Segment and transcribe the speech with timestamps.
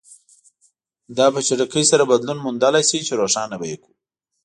[1.17, 3.93] دا په چټکۍ سره بدلون موندلای شي چې روښانه به یې کړو.